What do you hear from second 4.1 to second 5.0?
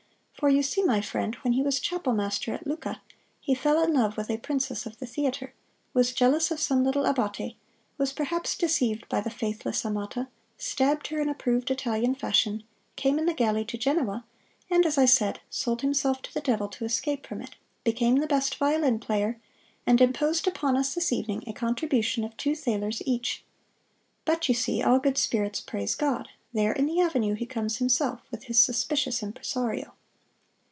with a princess of